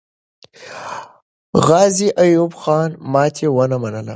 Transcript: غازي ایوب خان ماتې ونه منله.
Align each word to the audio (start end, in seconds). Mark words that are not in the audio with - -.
غازي 1.67 2.07
ایوب 2.23 2.51
خان 2.61 2.89
ماتې 3.13 3.47
ونه 3.51 3.77
منله. 3.83 4.09